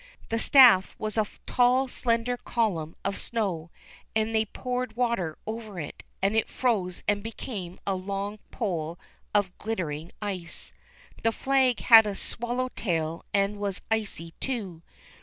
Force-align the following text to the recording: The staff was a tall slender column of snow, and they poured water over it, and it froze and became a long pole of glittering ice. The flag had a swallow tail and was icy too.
The 0.29 0.39
staff 0.39 0.95
was 0.97 1.15
a 1.15 1.27
tall 1.45 1.87
slender 1.87 2.35
column 2.35 2.95
of 3.05 3.19
snow, 3.19 3.69
and 4.15 4.33
they 4.33 4.45
poured 4.45 4.95
water 4.95 5.37
over 5.45 5.79
it, 5.79 6.01
and 6.23 6.35
it 6.35 6.49
froze 6.49 7.03
and 7.07 7.21
became 7.21 7.79
a 7.85 7.93
long 7.93 8.39
pole 8.49 8.97
of 9.35 9.55
glittering 9.59 10.11
ice. 10.19 10.73
The 11.21 11.31
flag 11.31 11.81
had 11.81 12.07
a 12.07 12.15
swallow 12.15 12.69
tail 12.75 13.23
and 13.31 13.57
was 13.57 13.81
icy 13.91 14.33
too. 14.39 14.81